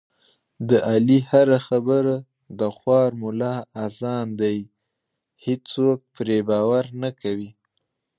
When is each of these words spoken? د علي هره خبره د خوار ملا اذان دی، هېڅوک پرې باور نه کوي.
د 0.69 0.71
علي 0.91 1.19
هره 1.29 1.59
خبره 1.67 2.15
د 2.59 2.61
خوار 2.77 3.09
ملا 3.23 3.55
اذان 3.85 4.27
دی، 4.41 4.57
هېڅوک 5.45 5.99
پرې 6.15 6.37
باور 6.49 6.85
نه 7.01 7.09
کوي. 7.21 7.49